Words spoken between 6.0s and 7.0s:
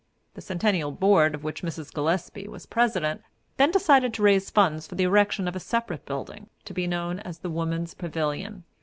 building, to be